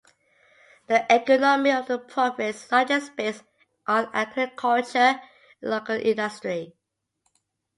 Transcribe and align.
The 0.87 1.05
economy 1.13 1.69
of 1.71 1.85
the 1.85 1.99
province 1.99 2.63
is 2.65 2.71
largest 2.71 3.15
based 3.15 3.43
on 3.85 4.09
agriculture 4.13 4.97
and 4.97 5.19
local 5.61 5.93
industry. 5.95 6.73